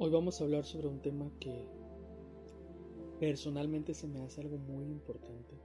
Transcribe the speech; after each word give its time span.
Hoy 0.00 0.10
vamos 0.10 0.40
a 0.40 0.44
hablar 0.44 0.64
sobre 0.64 0.86
un 0.86 1.00
tema 1.00 1.28
que 1.40 1.66
personalmente 3.18 3.94
se 3.94 4.06
me 4.06 4.20
hace 4.20 4.40
algo 4.40 4.56
muy 4.56 4.84
importante, 4.84 5.60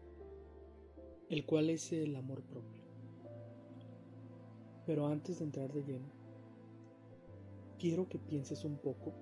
el 1.30 1.46
cual 1.46 1.70
es 1.70 1.94
el 1.94 2.16
amor 2.16 2.42
propio. 2.42 2.82
Pero 4.88 5.06
antes 5.06 5.38
de 5.38 5.46
entrar 5.46 5.72
de 5.72 5.84
lleno, 5.84 6.08
quiero 7.78 8.10
que 8.10 8.18
pienses 8.18 8.66
un 8.66 8.80
poco 8.80 9.14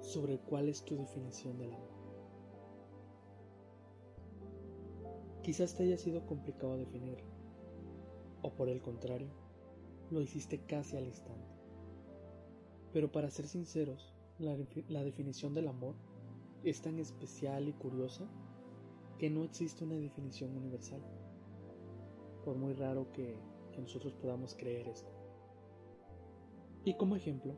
sobre 0.00 0.38
cuál 0.38 0.70
es 0.70 0.86
tu 0.86 0.96
definición 0.96 1.58
del 1.58 1.74
amor. 1.74 1.90
Quizás 5.42 5.74
te 5.74 5.82
haya 5.82 5.98
sido 5.98 6.24
complicado 6.24 6.78
definirlo, 6.78 7.28
o 8.40 8.54
por 8.54 8.70
el 8.70 8.80
contrario, 8.80 9.28
lo 10.10 10.22
hiciste 10.22 10.64
casi 10.64 10.96
al 10.96 11.04
instante. 11.04 11.57
Pero 12.92 13.10
para 13.12 13.30
ser 13.30 13.46
sinceros, 13.46 14.14
la, 14.38 14.56
definición 15.02 15.54
del 15.54 15.68
amor 15.68 15.94
es 16.64 16.80
tan 16.80 16.98
especial 16.98 17.68
y 17.68 17.72
curiosa 17.72 18.28
que 19.18 19.30
no 19.30 19.44
existe 19.44 19.84
una 19.84 19.96
definición 19.96 20.56
universal, 20.56 21.00
por 22.44 22.56
muy 22.56 22.72
raro 22.72 23.10
que, 23.12 23.36
que 23.72 23.80
nosotros 23.80 24.14
podamos 24.14 24.54
creer 24.54 24.88
esto. 24.88 25.10
Y 26.84 26.94
como 26.96 27.16
ejemplo, 27.16 27.54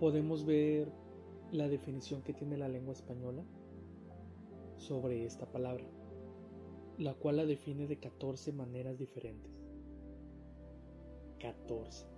podemos 0.00 0.44
ver 0.44 0.92
la 1.52 1.68
definición 1.68 2.22
que 2.22 2.34
tiene 2.34 2.58
la 2.58 2.68
lengua 2.68 2.92
española 2.92 3.44
sobre 4.76 5.24
esta 5.24 5.46
palabra, 5.50 5.84
la 6.98 7.14
cual 7.14 7.36
la 7.36 7.46
define 7.46 7.86
de 7.86 7.98
14 7.98 8.52
maneras 8.52 8.98
diferentes. 8.98 9.52
14. 11.38 12.17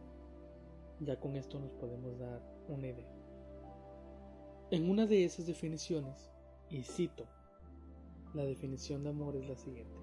Ya 1.01 1.19
con 1.19 1.37
esto 1.37 1.59
nos 1.59 1.73
podemos 1.73 2.19
dar 2.19 2.43
una 2.69 2.89
idea. 2.89 3.09
En 4.71 4.89
una 4.89 5.07
de 5.07 5.25
esas 5.25 5.47
definiciones, 5.47 6.31
y 6.69 6.83
cito, 6.85 7.27
la 8.35 8.45
definición 8.45 9.03
de 9.03 9.11
amor 9.11 9.35
es 9.37 9.49
la 9.49 9.57
siguiente. 9.57 9.99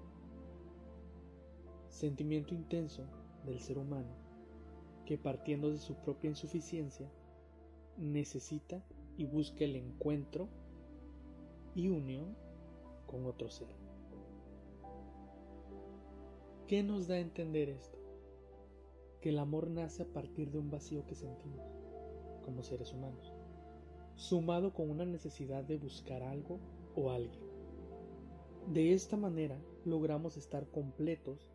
Sentimiento 1.88 2.54
intenso 2.54 3.04
del 3.46 3.60
ser 3.60 3.78
humano 3.78 4.28
que 5.06 5.16
partiendo 5.16 5.70
de 5.70 5.78
su 5.78 5.94
propia 5.94 6.28
insuficiencia 6.28 7.10
necesita 7.96 8.84
y 9.16 9.24
busca 9.24 9.64
el 9.64 9.76
encuentro 9.76 10.48
y 11.74 11.88
unión 11.88 12.36
con 13.06 13.24
otro 13.24 13.48
ser. 13.48 13.68
¿Qué 16.66 16.82
nos 16.82 17.08
da 17.08 17.14
a 17.14 17.20
entender 17.20 17.70
esto? 17.70 17.97
Que 19.20 19.30
el 19.30 19.38
amor 19.38 19.68
nace 19.70 20.02
a 20.02 20.12
partir 20.12 20.50
de 20.50 20.58
un 20.58 20.70
vacío 20.70 21.04
que 21.06 21.14
sentimos 21.14 21.66
como 22.42 22.62
seres 22.62 22.92
humanos, 22.92 23.32
sumado 24.14 24.72
con 24.72 24.90
una 24.90 25.04
necesidad 25.04 25.64
de 25.64 25.76
buscar 25.76 26.22
algo 26.22 26.58
o 26.94 27.10
alguien. 27.10 27.42
De 28.72 28.92
esta 28.92 29.16
manera 29.16 29.58
logramos 29.84 30.36
estar 30.36 30.68
completos 30.70 31.50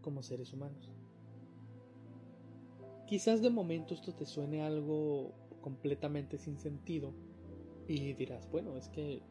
como 0.00 0.22
seres 0.22 0.52
humanos. 0.52 0.90
Quizás 3.06 3.40
de 3.40 3.50
momento 3.50 3.94
esto 3.94 4.14
te 4.14 4.26
suene 4.26 4.62
algo 4.62 5.32
completamente 5.60 6.38
sin 6.38 6.58
sentido 6.58 7.14
y 7.86 8.12
dirás, 8.12 8.50
bueno, 8.50 8.76
es 8.76 8.88
que 8.88 9.22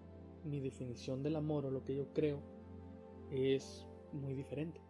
mi 0.44 0.60
definición 0.60 1.22
del 1.22 1.36
amor 1.36 1.66
o 1.66 1.72
lo 1.72 1.84
que 1.84 1.96
yo 1.96 2.12
creo 2.14 2.42
es 3.32 3.86
muy 4.12 4.34
diferente. 4.34 4.82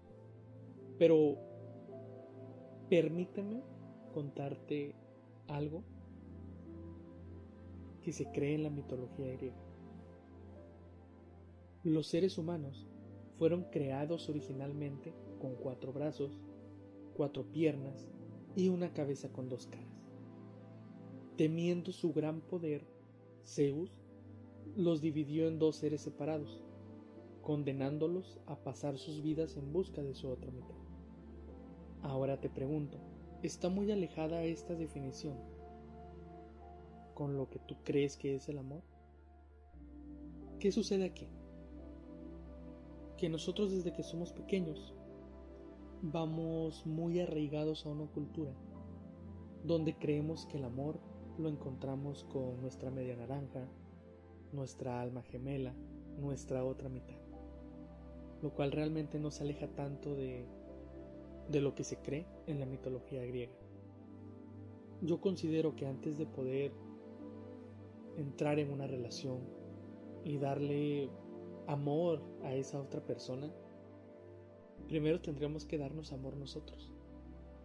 Pero 0.97 1.37
Permíteme 2.89 3.61
contarte 4.13 4.95
algo 5.49 5.83
que 8.01 8.13
se 8.13 8.31
cree 8.31 8.55
en 8.55 8.63
la 8.63 8.69
mitología 8.69 9.33
griega. 9.33 9.57
Los 11.83 12.07
seres 12.07 12.37
humanos 12.37 12.87
fueron 13.37 13.63
creados 13.71 14.29
originalmente 14.29 15.13
con 15.41 15.55
cuatro 15.55 15.91
brazos, 15.91 16.39
cuatro 17.13 17.43
piernas 17.51 18.07
y 18.55 18.69
una 18.69 18.93
cabeza 18.93 19.33
con 19.33 19.49
dos 19.49 19.67
caras. 19.67 20.01
Temiendo 21.35 21.91
su 21.91 22.13
gran 22.13 22.39
poder, 22.39 22.87
Zeus 23.43 23.91
los 24.77 25.01
dividió 25.01 25.49
en 25.49 25.59
dos 25.59 25.75
seres 25.75 25.99
separados, 25.99 26.63
condenándolos 27.41 28.39
a 28.45 28.55
pasar 28.55 28.97
sus 28.97 29.21
vidas 29.21 29.57
en 29.57 29.73
busca 29.73 30.01
de 30.01 30.15
su 30.15 30.29
otra 30.29 30.51
mitad. 30.51 30.76
Ahora 32.01 32.39
te 32.39 32.49
pregunto, 32.49 32.97
¿está 33.43 33.69
muy 33.69 33.91
alejada 33.91 34.43
esta 34.43 34.75
definición 34.75 35.37
con 37.13 37.37
lo 37.37 37.49
que 37.49 37.59
tú 37.59 37.75
crees 37.83 38.17
que 38.17 38.35
es 38.35 38.47
el 38.49 38.59
amor? 38.59 38.81
¿Qué 40.59 40.71
sucede 40.71 41.05
aquí? 41.05 41.27
Que 43.17 43.29
nosotros 43.29 43.71
desde 43.71 43.93
que 43.93 44.03
somos 44.03 44.31
pequeños 44.33 44.93
vamos 46.01 46.85
muy 46.85 47.19
arraigados 47.19 47.85
a 47.85 47.89
una 47.89 48.05
cultura 48.05 48.53
donde 49.63 49.97
creemos 49.97 50.45
que 50.45 50.57
el 50.57 50.65
amor 50.65 50.99
lo 51.37 51.49
encontramos 51.49 52.23
con 52.25 52.61
nuestra 52.61 52.89
media 52.89 53.15
naranja, 53.15 53.67
nuestra 54.53 55.01
alma 55.01 55.23
gemela, 55.23 55.73
nuestra 56.17 56.63
otra 56.63 56.89
mitad, 56.89 57.17
lo 58.41 58.53
cual 58.53 58.71
realmente 58.71 59.19
nos 59.19 59.41
aleja 59.41 59.67
tanto 59.67 60.15
de 60.15 60.45
de 61.49 61.61
lo 61.61 61.75
que 61.75 61.83
se 61.83 61.97
cree 61.97 62.25
en 62.45 62.59
la 62.59 62.65
mitología 62.65 63.25
griega. 63.25 63.53
Yo 65.01 65.21
considero 65.21 65.75
que 65.75 65.85
antes 65.85 66.17
de 66.17 66.25
poder 66.25 66.71
entrar 68.17 68.59
en 68.59 68.71
una 68.71 68.87
relación 68.87 69.39
y 70.23 70.37
darle 70.37 71.09
amor 71.67 72.21
a 72.43 72.53
esa 72.53 72.81
otra 72.81 73.01
persona, 73.01 73.51
primero 74.87 75.21
tendríamos 75.21 75.65
que 75.65 75.77
darnos 75.77 76.11
amor 76.11 76.35
nosotros. 76.35 76.91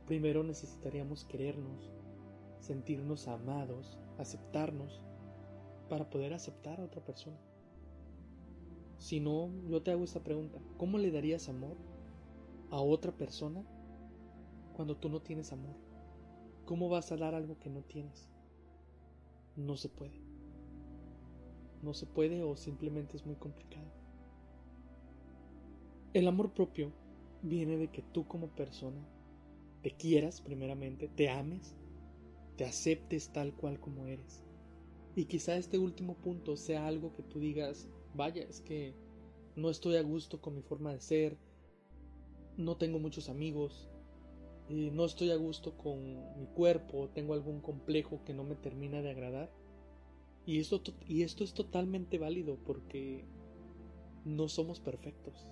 Primero 0.06 0.42
necesitaríamos 0.42 1.24
querernos, 1.24 1.90
sentirnos 2.60 3.28
amados, 3.28 3.98
aceptarnos, 4.18 5.02
para 5.88 6.08
poder 6.08 6.32
aceptar 6.32 6.80
a 6.80 6.84
otra 6.84 7.04
persona. 7.04 7.36
Si 8.96 9.20
no, 9.20 9.50
yo 9.68 9.82
te 9.82 9.90
hago 9.90 10.04
esta 10.04 10.22
pregunta, 10.22 10.58
¿cómo 10.78 10.96
le 10.96 11.10
darías 11.10 11.48
amor 11.48 11.76
a 12.72 12.80
otra 12.80 13.12
persona 13.12 13.62
cuando 14.72 14.96
tú 14.96 15.10
no 15.10 15.20
tienes 15.20 15.52
amor? 15.52 15.76
¿Cómo 16.64 16.88
vas 16.88 17.12
a 17.12 17.16
dar 17.18 17.34
algo 17.34 17.58
que 17.58 17.68
no 17.68 17.82
tienes? 17.82 18.30
No 19.56 19.76
se 19.76 19.90
puede. 19.90 20.18
No 21.82 21.92
se 21.92 22.06
puede 22.06 22.42
o 22.42 22.56
simplemente 22.56 23.16
es 23.16 23.26
muy 23.26 23.36
complicado. 23.36 23.92
El 26.14 26.26
amor 26.26 26.54
propio 26.54 26.92
viene 27.42 27.76
de 27.76 27.88
que 27.88 28.00
tú 28.00 28.26
como 28.26 28.48
persona 28.48 29.06
te 29.82 29.90
quieras 29.90 30.40
primeramente, 30.40 31.08
te 31.08 31.28
ames, 31.28 31.76
te 32.56 32.64
aceptes 32.64 33.32
tal 33.32 33.52
cual 33.52 33.80
como 33.80 34.06
eres. 34.06 34.42
Y 35.14 35.26
quizá 35.26 35.56
este 35.56 35.76
último 35.76 36.14
punto 36.14 36.56
sea 36.56 36.86
algo 36.86 37.12
que 37.12 37.22
tú 37.22 37.38
digas, 37.38 37.86
vaya, 38.14 38.44
es 38.44 38.62
que 38.62 38.94
no 39.56 39.68
estoy 39.68 39.96
a 39.96 40.02
gusto 40.02 40.40
con 40.40 40.54
mi 40.54 40.62
forma 40.62 40.94
de 40.94 41.00
ser, 41.00 41.36
no 42.56 42.76
tengo 42.76 42.98
muchos 42.98 43.28
amigos, 43.28 43.90
y 44.68 44.90
no 44.90 45.04
estoy 45.04 45.30
a 45.30 45.36
gusto 45.36 45.76
con 45.76 46.38
mi 46.38 46.46
cuerpo, 46.46 47.10
tengo 47.14 47.34
algún 47.34 47.60
complejo 47.60 48.22
que 48.24 48.34
no 48.34 48.44
me 48.44 48.54
termina 48.54 49.02
de 49.02 49.10
agradar. 49.10 49.50
Y 50.46 50.58
esto, 50.58 50.82
y 51.06 51.22
esto 51.22 51.44
es 51.44 51.52
totalmente 51.52 52.18
válido 52.18 52.56
porque 52.64 53.24
no 54.24 54.48
somos 54.48 54.80
perfectos. 54.80 55.46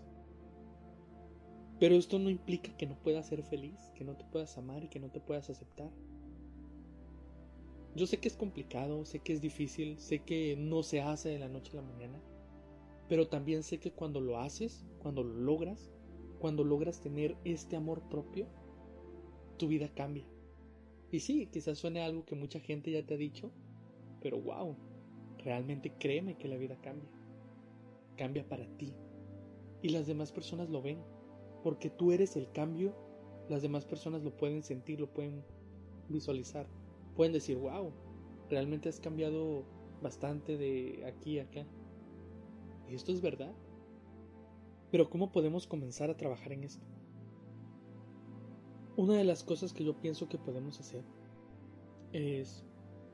Pero 1.78 1.96
esto 1.96 2.18
no 2.18 2.30
implica 2.30 2.76
que 2.76 2.86
no 2.86 2.96
puedas 2.96 3.26
ser 3.26 3.42
feliz, 3.42 3.90
que 3.94 4.04
no 4.04 4.16
te 4.16 4.24
puedas 4.24 4.56
amar 4.58 4.84
y 4.84 4.88
que 4.88 5.00
no 5.00 5.10
te 5.10 5.20
puedas 5.20 5.48
aceptar. 5.50 5.90
Yo 7.94 8.06
sé 8.06 8.18
que 8.20 8.28
es 8.28 8.36
complicado, 8.36 9.04
sé 9.04 9.20
que 9.20 9.32
es 9.32 9.40
difícil, 9.40 9.98
sé 9.98 10.20
que 10.20 10.56
no 10.56 10.82
se 10.82 11.00
hace 11.00 11.30
de 11.30 11.38
la 11.38 11.48
noche 11.48 11.72
a 11.72 11.82
la 11.82 11.88
mañana, 11.88 12.20
pero 13.08 13.28
también 13.28 13.62
sé 13.64 13.80
que 13.80 13.92
cuando 13.92 14.20
lo 14.20 14.38
haces, 14.38 14.86
cuando 15.00 15.24
lo 15.24 15.34
logras, 15.34 15.90
cuando 16.40 16.64
logras 16.64 17.00
tener 17.00 17.36
este 17.44 17.76
amor 17.76 18.00
propio, 18.08 18.46
tu 19.58 19.68
vida 19.68 19.92
cambia. 19.94 20.24
Y 21.12 21.20
sí, 21.20 21.46
quizás 21.52 21.78
suene 21.78 22.02
algo 22.02 22.24
que 22.24 22.34
mucha 22.34 22.60
gente 22.60 22.90
ya 22.90 23.04
te 23.04 23.14
ha 23.14 23.18
dicho, 23.18 23.52
pero 24.22 24.40
wow, 24.40 24.74
realmente 25.38 25.92
créeme 25.98 26.38
que 26.38 26.48
la 26.48 26.56
vida 26.56 26.80
cambia. 26.80 27.10
Cambia 28.16 28.48
para 28.48 28.66
ti. 28.78 28.94
Y 29.82 29.90
las 29.90 30.06
demás 30.06 30.32
personas 30.32 30.70
lo 30.70 30.80
ven, 30.80 30.98
porque 31.62 31.90
tú 31.90 32.10
eres 32.10 32.36
el 32.36 32.50
cambio, 32.52 32.94
las 33.48 33.62
demás 33.62 33.84
personas 33.84 34.22
lo 34.22 34.34
pueden 34.36 34.62
sentir, 34.62 34.98
lo 34.98 35.12
pueden 35.12 35.44
visualizar. 36.08 36.66
Pueden 37.16 37.32
decir, 37.32 37.58
wow, 37.58 37.92
realmente 38.48 38.88
has 38.88 38.98
cambiado 38.98 39.64
bastante 40.00 40.56
de 40.56 41.04
aquí 41.06 41.38
a 41.38 41.44
acá. 41.44 41.66
Y 42.88 42.94
esto 42.94 43.12
es 43.12 43.20
verdad. 43.20 43.54
Pero 44.90 45.08
¿cómo 45.08 45.30
podemos 45.30 45.66
comenzar 45.66 46.10
a 46.10 46.16
trabajar 46.16 46.52
en 46.52 46.64
esto? 46.64 46.84
Una 48.96 49.14
de 49.14 49.24
las 49.24 49.44
cosas 49.44 49.72
que 49.72 49.84
yo 49.84 50.00
pienso 50.00 50.28
que 50.28 50.38
podemos 50.38 50.80
hacer 50.80 51.04
es 52.12 52.64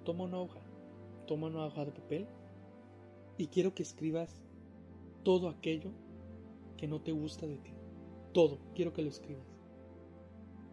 toma 0.05 0.25
una 0.25 0.41
hoja, 0.41 0.61
toma 1.27 1.49
una 1.49 1.67
hoja 1.67 1.85
de 1.85 1.93
papel 1.93 2.27
y 3.37 3.49
quiero 3.49 3.75
que 3.75 3.83
escribas 3.83 4.43
todo 5.23 5.49
aquello 5.49 5.91
que 6.77 6.89
no 6.89 7.03
te 7.03 7.13
gusta 7.13 7.47
de 7.47 7.59
ti. 7.59 7.73
Todo, 8.33 8.59
quiero 8.75 8.93
que 8.93 9.03
lo 9.03 9.09
escribas. 9.09 9.47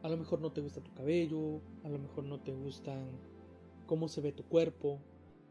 A 0.04 0.10
lo 0.10 0.18
mejor 0.18 0.42
no 0.42 0.52
te 0.52 0.62
gusta 0.62 0.82
tu 0.82 0.94
cabello, 0.94 1.62
a 1.84 1.90
lo 1.90 2.00
mejor 2.00 2.24
no 2.24 2.40
te 2.40 2.54
gustan 2.54 3.08
cómo 3.86 4.08
se 4.08 4.22
ve 4.22 4.32
tu 4.32 4.44
cuerpo, 4.44 5.00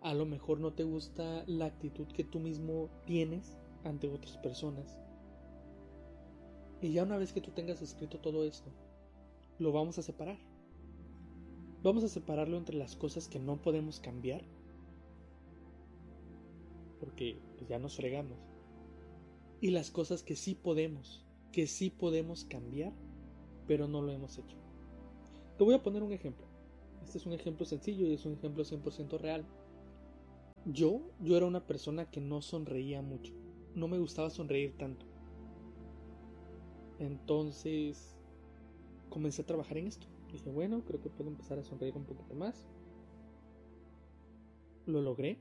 a 0.01 0.15
lo 0.15 0.27
mejor 0.27 0.61
no 0.61 0.73
te 0.73 0.85
gusta 0.85 1.45
la 1.47 1.67
actitud 1.67 2.07
que 2.09 2.25
tú 2.25 2.39
mismo 2.39 2.91
tienes 3.07 3.57
ante 3.85 4.09
otras 4.09 4.37
personas. 4.39 4.99
Y 6.83 6.93
ya 6.93 7.05
una 7.05 7.17
vez 7.17 7.33
que 7.33 7.41
tú 7.41 7.53
tengas 7.53 7.81
escrito 7.81 8.19
todo 8.19 8.45
esto, 8.45 8.69
lo 9.61 9.71
vamos 9.71 9.99
a 9.99 10.03
separar. 10.03 10.37
Vamos 11.85 12.03
a 12.03 12.09
separarlo 12.09 12.57
entre 12.57 12.77
las 12.77 12.97
cosas 12.97 13.29
que 13.29 13.39
no 13.39 13.63
podemos 13.63 14.01
cambiar, 14.01 14.43
porque 16.99 17.39
pues, 17.57 17.69
ya 17.69 17.79
nos 17.79 17.97
fregamos, 17.97 18.39
y 19.61 19.71
las 19.71 19.93
cosas 19.93 20.25
que 20.25 20.35
sí 20.35 20.57
podemos, 20.57 21.25
que 21.53 21.69
sí 21.69 21.89
podemos 21.89 22.45
cambiar, 22.45 22.93
pero 23.69 23.87
no 23.87 24.03
lo 24.03 24.11
hemos 24.11 24.39
hecho. 24.39 24.57
Te 25.57 25.65
voy 25.65 25.75
a 25.75 25.83
poner 25.83 26.03
un 26.03 26.13
ejemplo. 26.13 26.47
Este 27.05 27.19
es 27.19 27.27
un 27.27 27.33
ejemplo 27.33 27.65
sencillo 27.65 28.07
y 28.07 28.15
es 28.15 28.27
un 28.27 28.35
ejemplo 28.35 28.65
100% 28.65 29.19
real. 29.19 29.45
Yo, 30.65 31.01
yo 31.21 31.37
era 31.37 31.47
una 31.47 31.65
persona 31.65 32.11
que 32.11 32.21
no 32.21 32.43
sonreía 32.43 33.03
mucho. 33.03 33.33
No 33.75 33.87
me 33.87 33.99
gustaba 33.99 34.31
sonreír 34.31 34.77
tanto. 34.77 35.12
Entonces 37.03 38.17
comencé 39.11 39.43
a 39.43 39.47
trabajar 39.47 39.77
en 39.77 39.89
esto. 39.89 40.07
Dije, 40.33 40.51
bueno, 40.51 40.85
creo 40.85 41.01
que 41.01 41.11
puedo 41.11 41.31
empezar 41.31 41.59
a 41.59 41.65
sonreír 41.65 41.97
un 41.97 42.05
poquito 42.05 42.35
más. 42.35 42.65
Lo 44.87 45.03
logré. 45.03 45.39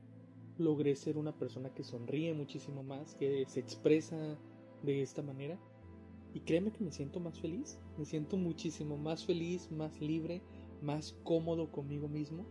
Logré 0.58 0.96
ser 0.96 1.16
una 1.16 1.38
persona 1.38 1.72
que 1.72 1.84
sonríe 1.84 2.34
muchísimo 2.34 2.82
más, 2.82 3.14
que 3.14 3.46
se 3.46 3.60
expresa 3.60 4.36
de 4.82 5.02
esta 5.02 5.22
manera. 5.22 5.58
Y 6.34 6.40
créeme 6.40 6.72
que 6.72 6.82
me 6.82 6.90
siento 6.90 7.20
más 7.20 7.38
feliz. 7.38 7.78
Me 7.96 8.04
siento 8.04 8.36
muchísimo 8.36 8.96
más 8.96 9.24
feliz, 9.24 9.70
más 9.70 10.00
libre, 10.00 10.42
más 10.82 11.12
cómodo 11.22 11.70
conmigo 11.70 12.08
mismo. 12.08 12.44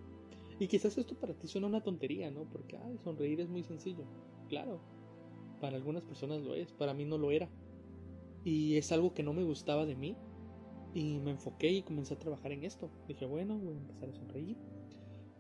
Y 0.58 0.68
quizás 0.68 0.98
esto 0.98 1.16
para 1.16 1.34
ti 1.34 1.48
suena 1.48 1.68
una 1.68 1.84
tontería, 1.84 2.32
¿no? 2.32 2.46
Porque, 2.46 2.78
sonreír 3.04 3.42
es 3.42 3.50
muy 3.50 3.64
sencillo. 3.64 4.06
Claro, 4.48 4.80
para 5.60 5.76
algunas 5.76 6.04
personas 6.06 6.42
lo 6.42 6.56
es, 6.56 6.72
para 6.72 6.94
mí 6.94 7.04
no 7.04 7.18
lo 7.18 7.32
era. 7.32 7.50
Y 8.44 8.78
es 8.78 8.92
algo 8.92 9.14
que 9.14 9.24
no 9.24 9.34
me 9.34 9.44
gustaba 9.44 9.86
de 9.86 9.96
mí. 9.96 10.16
Y 10.94 11.20
me 11.20 11.32
enfoqué 11.32 11.72
y 11.72 11.84
comencé 11.84 12.16
a 12.16 12.20
trabajar 12.20 12.52
en 12.52 12.64
esto. 12.64 12.90
Dije, 13.08 13.26
bueno, 13.26 13.58
voy 13.58 13.76
a 13.76 13.78
empezar 13.78 14.10
a 14.10 14.14
sonreír. 14.14 14.58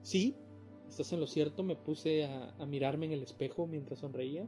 Sí, 0.01 0.37
estás 0.87 1.11
en 1.13 1.19
lo 1.19 1.27
cierto, 1.27 1.63
me 1.63 1.75
puse 1.75 2.25
a, 2.25 2.55
a 2.57 2.65
mirarme 2.65 3.07
en 3.07 3.11
el 3.11 3.23
espejo 3.23 3.67
mientras 3.67 3.99
sonreía. 3.99 4.47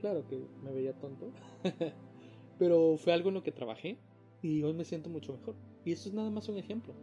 Claro 0.00 0.26
que 0.26 0.38
me 0.62 0.72
veía 0.72 0.98
tonto. 0.98 1.32
Pero 2.58 2.96
fue 2.96 3.12
algo 3.12 3.28
en 3.28 3.36
lo 3.36 3.42
que 3.42 3.52
trabajé 3.52 3.98
y 4.42 4.62
hoy 4.62 4.72
me 4.72 4.84
siento 4.84 5.08
mucho 5.08 5.32
mejor. 5.32 5.54
Y 5.84 5.92
esto 5.92 6.08
es 6.08 6.14
nada 6.14 6.30
más 6.30 6.48
un 6.48 6.58
ejemplo. 6.58 6.94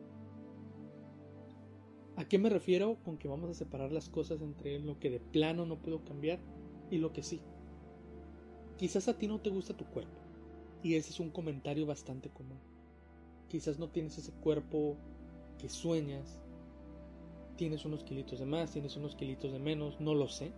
¿A 2.17 2.25
qué 2.25 2.37
me 2.37 2.49
refiero 2.49 2.97
con 3.03 3.17
que 3.17 3.27
vamos 3.27 3.49
a 3.49 3.53
separar 3.53 3.91
las 3.91 4.09
cosas 4.09 4.41
entre 4.41 4.79
lo 4.79 4.99
que 4.99 5.09
de 5.09 5.19
plano 5.19 5.65
no 5.65 5.81
puedo 5.81 6.03
cambiar 6.03 6.39
y 6.89 6.97
lo 6.97 7.11
que 7.11 7.23
sí? 7.23 7.41
Quizás 8.77 9.07
a 9.07 9.17
ti 9.17 9.27
no 9.27 9.39
te 9.39 9.49
gusta 9.49 9.75
tu 9.75 9.85
cuerpo 9.85 10.24
y 10.83 10.95
ese 10.95 11.11
es 11.11 11.19
un 11.19 11.31
comentario 11.31 11.85
bastante 11.85 12.29
común. 12.29 12.59
Quizás 13.49 13.79
no 13.79 13.89
tienes 13.89 14.17
ese 14.17 14.31
cuerpo 14.31 14.97
que 15.57 15.69
sueñas. 15.69 16.39
Tienes 17.57 17.85
unos 17.85 18.03
kilitos 18.03 18.39
de 18.39 18.45
más, 18.45 18.71
tienes 18.71 18.95
unos 18.97 19.15
kilitos 19.15 19.51
de 19.51 19.59
menos, 19.59 19.99
no 19.99 20.13
lo 20.13 20.27
sé. 20.27 20.51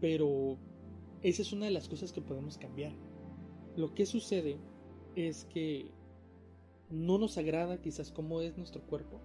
Pero 0.00 0.56
esa 1.22 1.42
es 1.42 1.52
una 1.52 1.66
de 1.66 1.72
las 1.72 1.88
cosas 1.88 2.12
que 2.12 2.20
podemos 2.20 2.58
cambiar. 2.58 2.92
Lo 3.76 3.94
que 3.94 4.06
sucede 4.06 4.58
es 5.14 5.44
que 5.44 5.90
no 6.90 7.18
nos 7.18 7.38
agrada 7.38 7.80
quizás 7.80 8.10
cómo 8.10 8.40
es 8.40 8.56
nuestro 8.56 8.82
cuerpo, 8.82 9.20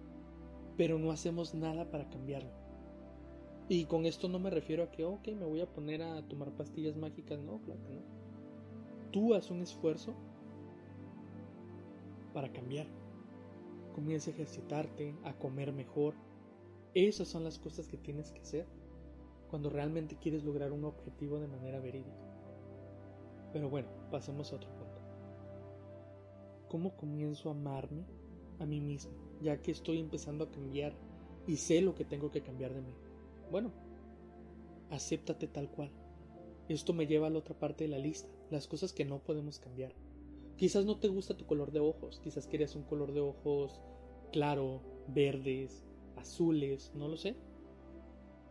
pero 0.76 0.98
no 0.98 1.10
hacemos 1.10 1.54
nada 1.54 1.90
para 1.90 2.08
cambiarlo. 2.08 2.50
Y 3.68 3.86
con 3.86 4.06
esto 4.06 4.28
no 4.28 4.38
me 4.38 4.50
refiero 4.50 4.84
a 4.84 4.90
que, 4.92 5.04
ok, 5.04 5.26
me 5.28 5.44
voy 5.44 5.60
a 5.60 5.72
poner 5.72 6.02
a 6.02 6.22
tomar 6.28 6.52
pastillas 6.52 6.96
mágicas, 6.96 7.40
no, 7.40 7.60
claro 7.62 7.84
que 7.84 7.94
no 7.94 8.25
tú 9.16 9.32
haz 9.32 9.50
un 9.50 9.62
esfuerzo 9.62 10.12
para 12.34 12.52
cambiar. 12.52 12.86
Comienza 13.94 14.28
a 14.30 14.34
ejercitarte, 14.34 15.14
a 15.24 15.32
comer 15.32 15.72
mejor. 15.72 16.12
Esas 16.92 17.26
son 17.26 17.42
las 17.42 17.58
cosas 17.58 17.88
que 17.88 17.96
tienes 17.96 18.30
que 18.30 18.42
hacer 18.42 18.66
cuando 19.48 19.70
realmente 19.70 20.18
quieres 20.18 20.44
lograr 20.44 20.70
un 20.70 20.84
objetivo 20.84 21.40
de 21.40 21.46
manera 21.46 21.80
verídica. 21.80 22.28
Pero 23.54 23.70
bueno, 23.70 23.88
pasemos 24.10 24.52
a 24.52 24.56
otro 24.56 24.68
punto. 24.68 25.00
¿Cómo 26.68 26.94
comienzo 26.98 27.48
a 27.48 27.52
amarme 27.52 28.04
a 28.58 28.66
mí 28.66 28.82
mismo, 28.82 29.14
ya 29.40 29.62
que 29.62 29.70
estoy 29.70 29.98
empezando 29.98 30.44
a 30.44 30.50
cambiar 30.50 30.92
y 31.46 31.56
sé 31.56 31.80
lo 31.80 31.94
que 31.94 32.04
tengo 32.04 32.30
que 32.30 32.42
cambiar 32.42 32.74
de 32.74 32.82
mí? 32.82 32.92
Bueno, 33.50 33.72
acéptate 34.90 35.46
tal 35.46 35.70
cual. 35.70 35.90
Esto 36.68 36.92
me 36.92 37.06
lleva 37.06 37.28
a 37.28 37.30
la 37.30 37.38
otra 37.38 37.58
parte 37.58 37.84
de 37.84 37.88
la 37.88 37.98
lista, 37.98 38.35
las 38.50 38.66
cosas 38.66 38.92
que 38.92 39.04
no 39.04 39.18
podemos 39.18 39.58
cambiar. 39.58 39.94
Quizás 40.56 40.84
no 40.84 40.98
te 40.98 41.08
gusta 41.08 41.36
tu 41.36 41.46
color 41.46 41.72
de 41.72 41.80
ojos, 41.80 42.20
quizás 42.20 42.46
quieres 42.46 42.74
un 42.76 42.84
color 42.84 43.12
de 43.12 43.20
ojos 43.20 43.80
claro, 44.32 44.82
verdes, 45.08 45.84
azules, 46.16 46.92
no 46.94 47.08
lo 47.08 47.16
sé. 47.16 47.36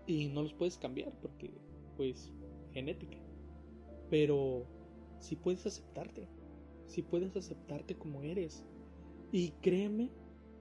Y 0.07 0.27
no 0.27 0.43
los 0.43 0.53
puedes 0.53 0.77
cambiar 0.77 1.17
porque, 1.19 1.51
pues, 1.97 2.31
genética. 2.71 3.17
Pero 4.09 4.67
si 5.19 5.35
puedes 5.35 5.65
aceptarte, 5.65 6.27
si 6.85 7.01
puedes 7.01 7.35
aceptarte 7.35 7.95
como 7.95 8.21
eres. 8.21 8.63
Y 9.31 9.51
créeme 9.61 10.11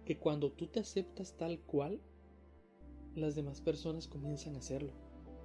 que 0.06 0.18
cuando 0.18 0.50
tú 0.50 0.66
te 0.66 0.80
aceptas 0.80 1.36
tal 1.36 1.60
cual, 1.60 2.00
las 3.14 3.34
demás 3.34 3.60
personas 3.60 4.08
comienzan 4.08 4.56
a 4.56 4.58
hacerlo 4.58 4.92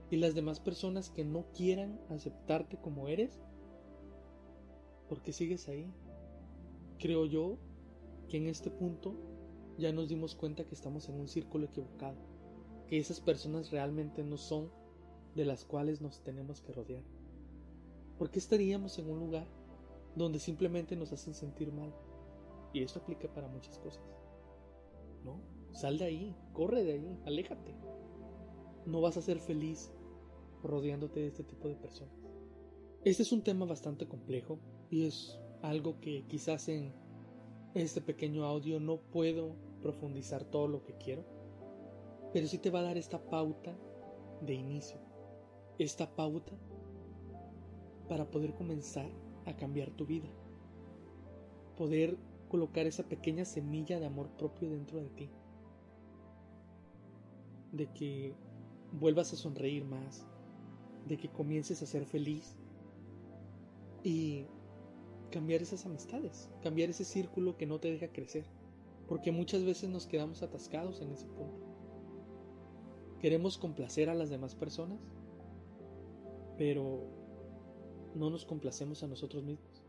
y 0.10 0.18
las 0.18 0.34
demás 0.34 0.60
personas 0.60 1.10
que 1.10 1.24
no 1.24 1.46
quieran 1.54 2.00
aceptarte 2.10 2.78
como 2.78 3.08
eres, 3.08 3.40
porque 5.10 5.34
sigues 5.34 5.68
ahí. 5.68 5.92
Creo 7.00 7.26
yo 7.26 7.58
que 8.30 8.38
en 8.38 8.48
este 8.48 8.70
punto 8.70 9.16
ya 9.78 9.92
nos 9.92 10.08
dimos 10.08 10.36
cuenta 10.36 10.66
que 10.66 10.76
estamos 10.76 11.10
en 11.10 11.20
un 11.20 11.28
círculo 11.28 11.66
equivocado, 11.66 12.18
que 12.88 13.00
esas 13.00 13.20
personas 13.20 13.72
realmente 13.72 14.24
no 14.24 14.38
son 14.38 14.72
de 15.36 15.46
las 15.46 15.66
cuales 15.66 16.00
nos 16.02 16.22
tenemos 16.22 16.62
que 16.62 16.74
rodear. 16.74 17.04
¿Por 18.18 18.30
qué 18.30 18.40
estaríamos 18.40 19.00
en 19.00 19.10
un 19.10 19.20
lugar 19.20 19.48
donde 20.16 20.40
simplemente 20.40 20.96
nos 20.96 21.12
hacen 21.12 21.34
sentir 21.34 21.72
mal? 21.72 21.94
Y 22.74 22.84
esto 22.84 23.00
aplica 23.00 23.28
para 23.34 23.48
muchas 23.48 23.80
cosas. 23.80 24.04
¿No? 25.24 25.42
Sal 25.72 25.98
de 25.98 26.06
ahí, 26.06 26.36
corre 26.54 26.84
de 26.84 26.94
ahí, 26.94 27.20
aléjate. 27.26 27.74
No 28.86 29.02
vas 29.02 29.18
a 29.18 29.22
ser 29.22 29.40
feliz 29.40 29.92
rodeándote 30.62 31.22
de 31.22 31.28
este 31.28 31.44
tipo 31.44 31.68
de 31.68 31.76
personas. 31.76 32.14
Este 33.06 33.24
es 33.24 33.32
un 33.32 33.44
tema 33.44 33.66
bastante 33.66 34.08
complejo 34.08 34.60
y 34.90 35.06
es 35.06 35.40
algo 35.62 36.00
que 36.00 36.24
quizás 36.28 36.68
en 36.70 36.94
este 37.74 38.02
pequeño 38.02 38.46
audio 38.46 38.80
no 38.80 38.98
puedo 38.98 39.56
profundizar 39.82 40.44
todo 40.44 40.68
lo 40.68 40.84
que 40.84 40.94
quiero, 40.94 41.24
pero 42.34 42.48
sí 42.48 42.58
te 42.58 42.70
va 42.70 42.80
a 42.80 42.84
dar 42.84 42.98
esta 42.98 43.20
pauta 43.30 43.78
de 44.42 44.54
inicio, 44.54 44.98
esta 45.78 46.16
pauta 46.16 46.54
para 48.08 48.30
poder 48.30 48.54
comenzar 48.56 49.10
a 49.46 49.56
cambiar 49.56 49.92
tu 49.92 50.06
vida, 50.06 50.30
poder 51.78 52.18
colocar 52.50 52.88
esa 52.88 53.04
pequeña 53.04 53.46
semilla 53.46 54.00
de 54.00 54.08
amor 54.08 54.30
propio 54.30 54.70
dentro 54.70 55.00
de 55.00 55.10
ti, 55.10 55.30
de 57.72 57.88
que 57.94 58.34
vuelvas 58.92 59.32
a 59.34 59.36
sonreír 59.36 59.86
más, 59.86 60.26
de 61.08 61.18
que 61.18 61.30
comiences 61.30 61.82
a 61.84 61.86
ser 61.86 62.06
feliz 62.06 62.56
y 64.04 64.46
cambiar 65.30 65.62
esas 65.62 65.86
amistades, 65.86 66.50
cambiar 66.62 66.90
ese 66.90 67.06
círculo 67.06 67.58
que 67.58 67.66
no 67.66 67.80
te 67.80 67.92
deja 67.92 68.12
crecer, 68.12 68.46
porque 69.08 69.32
muchas 69.32 69.64
veces 69.64 69.90
nos 69.90 70.08
quedamos 70.08 70.44
atascados 70.44 71.02
en 71.02 71.12
ese 71.12 71.28
punto. 71.28 71.66
Queremos 73.20 73.58
complacer 73.58 74.10
a 74.10 74.14
las 74.14 74.30
demás 74.30 74.56
personas, 74.56 75.00
pero 76.58 77.08
no 78.16 78.30
nos 78.30 78.46
complacemos 78.46 79.04
a 79.04 79.08
nosotros 79.08 79.44
mismos, 79.44 79.84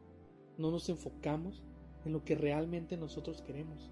no 0.58 0.70
nos 0.70 0.88
enfocamos 0.88 1.62
en 2.04 2.12
lo 2.12 2.24
que 2.24 2.34
realmente 2.34 2.96
nosotros 2.96 3.42
queremos. 3.42 3.90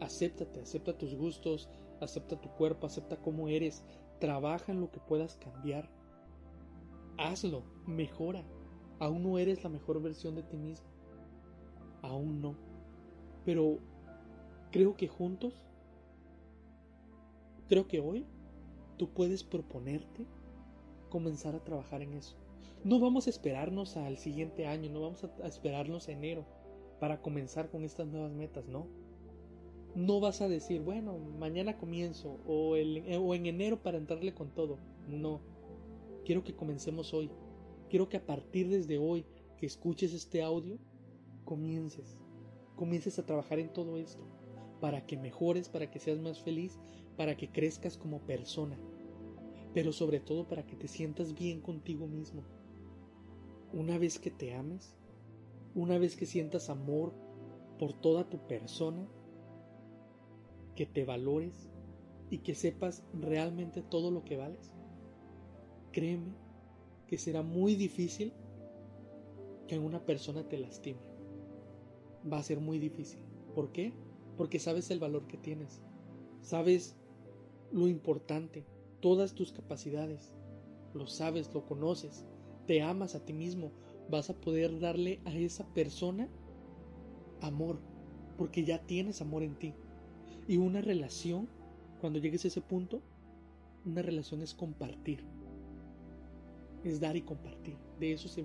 Acéptate, 0.00 0.60
acepta 0.60 0.96
tus 0.96 1.14
gustos, 1.14 1.68
acepta 2.00 2.40
tu 2.40 2.48
cuerpo, 2.50 2.86
acepta 2.86 3.16
cómo 3.16 3.48
eres, 3.48 3.84
trabaja 4.20 4.72
en 4.72 4.80
lo 4.80 4.90
que 4.90 5.00
puedas 5.00 5.36
cambiar 5.36 5.90
Hazlo, 7.18 7.64
mejora. 7.84 8.44
Aún 8.98 9.22
no 9.22 9.38
eres 9.38 9.62
la 9.62 9.70
mejor 9.70 10.02
versión 10.02 10.34
de 10.34 10.42
ti 10.42 10.56
mismo. 10.56 10.86
Aún 12.02 12.40
no. 12.40 12.54
Pero 13.44 13.78
creo 14.70 14.96
que 14.96 15.08
juntos 15.08 15.54
creo 17.68 17.86
que 17.86 18.00
hoy 18.00 18.24
tú 18.96 19.08
puedes 19.10 19.44
proponerte 19.44 20.26
comenzar 21.10 21.54
a 21.54 21.62
trabajar 21.62 22.02
en 22.02 22.14
eso. 22.14 22.36
No 22.84 22.98
vamos 22.98 23.26
a 23.26 23.30
esperarnos 23.30 23.96
al 23.96 24.18
siguiente 24.18 24.66
año, 24.66 24.90
no 24.90 25.00
vamos 25.00 25.24
a 25.24 25.46
esperarnos 25.46 26.08
a 26.08 26.12
enero 26.12 26.44
para 26.98 27.20
comenzar 27.20 27.70
con 27.70 27.84
estas 27.84 28.06
nuevas 28.08 28.32
metas, 28.32 28.66
no. 28.66 28.86
No 29.94 30.20
vas 30.20 30.40
a 30.42 30.48
decir, 30.48 30.80
bueno, 30.82 31.18
mañana 31.38 31.78
comienzo 31.78 32.38
o, 32.46 32.72
o 32.72 33.34
en 33.34 33.46
enero 33.46 33.82
para 33.82 33.98
entrarle 33.98 34.34
con 34.34 34.50
todo. 34.50 34.78
No. 35.08 35.40
Quiero 36.24 36.44
que 36.44 36.54
comencemos 36.54 37.14
hoy. 37.14 37.30
Quiero 37.88 38.08
que 38.08 38.18
a 38.18 38.26
partir 38.26 38.68
desde 38.68 38.98
hoy 38.98 39.24
que 39.56 39.66
escuches 39.66 40.12
este 40.12 40.42
audio, 40.42 40.78
comiences. 41.44 42.18
Comiences 42.76 43.18
a 43.18 43.26
trabajar 43.26 43.58
en 43.58 43.72
todo 43.72 43.96
esto 43.96 44.22
para 44.80 45.06
que 45.06 45.16
mejores, 45.16 45.68
para 45.68 45.90
que 45.90 45.98
seas 45.98 46.20
más 46.20 46.40
feliz, 46.40 46.78
para 47.16 47.36
que 47.36 47.50
crezcas 47.50 47.96
como 47.96 48.20
persona, 48.20 48.78
pero 49.74 49.92
sobre 49.92 50.20
todo 50.20 50.46
para 50.46 50.66
que 50.66 50.76
te 50.76 50.86
sientas 50.86 51.34
bien 51.34 51.60
contigo 51.60 52.06
mismo. 52.06 52.44
Una 53.72 53.98
vez 53.98 54.18
que 54.18 54.30
te 54.30 54.54
ames, 54.54 54.94
una 55.74 55.98
vez 55.98 56.14
que 56.16 56.26
sientas 56.26 56.70
amor 56.70 57.12
por 57.78 57.92
toda 57.92 58.28
tu 58.28 58.46
persona, 58.46 59.08
que 60.76 60.86
te 60.86 61.04
valores 61.04 61.70
y 62.30 62.38
que 62.38 62.54
sepas 62.54 63.02
realmente 63.12 63.82
todo 63.82 64.10
lo 64.10 64.24
que 64.24 64.36
vales, 64.36 64.72
créeme 65.90 66.47
que 67.08 67.18
será 67.18 67.42
muy 67.42 67.74
difícil 67.74 68.32
que 69.66 69.78
una 69.78 70.04
persona 70.04 70.48
te 70.48 70.58
lastime. 70.58 71.00
Va 72.30 72.38
a 72.38 72.42
ser 72.42 72.60
muy 72.60 72.78
difícil. 72.78 73.20
¿Por 73.54 73.72
qué? 73.72 73.92
Porque 74.36 74.60
sabes 74.60 74.90
el 74.90 75.00
valor 75.00 75.26
que 75.26 75.38
tienes. 75.38 75.80
Sabes 76.42 76.96
lo 77.72 77.88
importante, 77.88 78.64
todas 79.00 79.34
tus 79.34 79.52
capacidades. 79.52 80.32
Lo 80.94 81.06
sabes, 81.06 81.52
lo 81.52 81.66
conoces. 81.66 82.24
Te 82.66 82.82
amas 82.82 83.14
a 83.14 83.24
ti 83.24 83.32
mismo. 83.32 83.72
Vas 84.10 84.30
a 84.30 84.34
poder 84.34 84.78
darle 84.78 85.20
a 85.24 85.34
esa 85.34 85.66
persona 85.74 86.28
amor. 87.40 87.78
Porque 88.36 88.64
ya 88.64 88.86
tienes 88.86 89.20
amor 89.22 89.42
en 89.42 89.58
ti. 89.58 89.74
Y 90.46 90.58
una 90.58 90.82
relación, 90.82 91.48
cuando 92.00 92.18
llegues 92.18 92.44
a 92.44 92.48
ese 92.48 92.60
punto, 92.60 93.02
una 93.84 94.02
relación 94.02 94.42
es 94.42 94.54
compartir. 94.54 95.24
Es 96.84 97.00
dar 97.00 97.16
y 97.16 97.22
compartir. 97.22 97.76
De 97.98 98.12
eso 98.12 98.28
se 98.28 98.44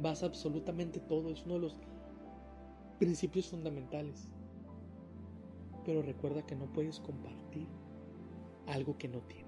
basa 0.00 0.26
absolutamente 0.26 1.00
todo. 1.00 1.30
Es 1.30 1.44
uno 1.44 1.54
de 1.54 1.60
los 1.60 1.76
principios 2.98 3.48
fundamentales. 3.48 4.28
Pero 5.84 6.02
recuerda 6.02 6.46
que 6.46 6.54
no 6.54 6.72
puedes 6.72 7.00
compartir 7.00 7.66
algo 8.66 8.96
que 8.98 9.08
no 9.08 9.20
tienes. 9.22 9.41